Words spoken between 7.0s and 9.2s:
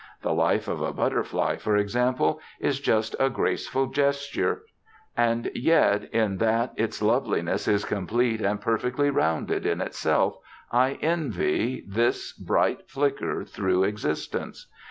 loveliness is complete and perfectly